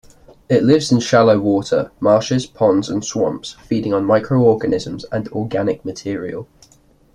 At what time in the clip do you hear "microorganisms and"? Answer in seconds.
4.03-5.27